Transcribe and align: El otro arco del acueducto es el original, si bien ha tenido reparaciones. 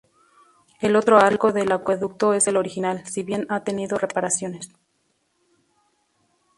El 0.79 0.95
otro 0.95 1.19
arco 1.19 1.53
del 1.53 1.71
acueducto 1.71 2.33
es 2.33 2.47
el 2.47 2.57
original, 2.57 3.05
si 3.05 3.21
bien 3.21 3.45
ha 3.49 3.63
tenido 3.63 3.99
reparaciones. 3.99 4.71